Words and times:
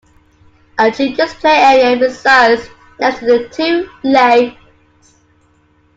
A 0.79 0.89
children's 0.91 1.35
play 1.35 1.55
area 1.61 1.95
resides 2.01 2.67
next 2.99 3.19
to 3.19 3.25
the 3.27 3.49
two 3.49 3.87
lakes. 4.03 5.13